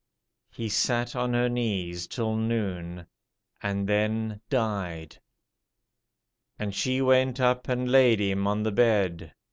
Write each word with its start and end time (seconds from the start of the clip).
he 0.49 0.67
sat 0.67 1.15
on 1.15 1.31
her 1.31 1.47
knees 1.47 2.07
till 2.07 2.35
noon, 2.35 3.05
and 3.61 3.87
then 3.87 4.41
died. 4.49 5.19
And 6.57 6.73
she 6.73 7.03
went 7.03 7.39
up, 7.39 7.67
and 7.69 7.87
laid 7.91 8.19
him 8.19 8.47
on 8.47 8.63
the 8.63 8.71
bed... 8.71 9.35